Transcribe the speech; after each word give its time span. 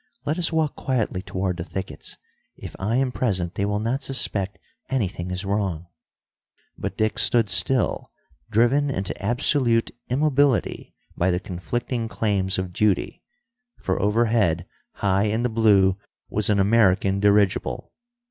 Let 0.25 0.39
us 0.39 0.51
walk 0.51 0.75
quietly 0.75 1.21
toward 1.21 1.57
the 1.57 1.63
thickets. 1.63 2.17
If 2.55 2.75
I 2.79 2.95
am 2.95 3.11
present, 3.11 3.53
they 3.53 3.65
will 3.65 3.79
not 3.79 4.01
suspect 4.01 4.57
anything 4.89 5.29
is 5.29 5.45
wrong." 5.45 5.85
But 6.75 6.97
Dick 6.97 7.19
stood 7.19 7.49
still, 7.49 8.11
driven 8.49 8.89
into 8.89 9.13
absolute 9.23 9.91
immobility 10.09 10.95
by 11.15 11.29
the 11.29 11.39
conflicting 11.39 12.07
claims 12.09 12.57
of 12.57 12.73
duty. 12.73 13.21
For 13.77 14.01
overhead, 14.01 14.65
high 14.93 15.25
in 15.25 15.43
the 15.43 15.49
blue, 15.49 15.99
was 16.31 16.49
an 16.49 16.57
American 16.59 17.19
dirigible. 17.19 17.93